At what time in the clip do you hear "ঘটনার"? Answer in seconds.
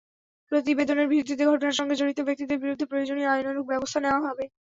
1.45-1.77